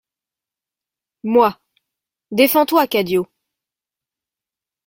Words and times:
Moi., 1.21 1.55
Défends-toi, 2.31 2.87
Cadio. 2.87 3.27